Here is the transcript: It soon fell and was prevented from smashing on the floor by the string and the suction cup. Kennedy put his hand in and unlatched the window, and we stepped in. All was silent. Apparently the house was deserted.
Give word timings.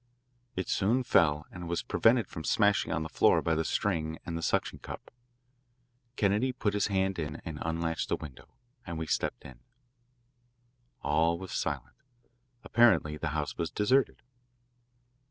It 0.55 0.67
soon 0.67 1.03
fell 1.03 1.45
and 1.51 1.69
was 1.69 1.83
prevented 1.83 2.25
from 2.27 2.43
smashing 2.43 2.91
on 2.91 3.03
the 3.03 3.07
floor 3.07 3.39
by 3.43 3.53
the 3.53 3.63
string 3.63 4.17
and 4.25 4.35
the 4.35 4.41
suction 4.41 4.79
cup. 4.79 5.13
Kennedy 6.15 6.51
put 6.51 6.73
his 6.73 6.87
hand 6.87 7.19
in 7.19 7.35
and 7.45 7.59
unlatched 7.61 8.09
the 8.09 8.15
window, 8.15 8.47
and 8.83 8.97
we 8.97 9.05
stepped 9.05 9.45
in. 9.45 9.59
All 11.03 11.37
was 11.37 11.51
silent. 11.51 11.97
Apparently 12.63 13.15
the 13.15 13.27
house 13.37 13.59
was 13.59 13.69
deserted. 13.69 14.23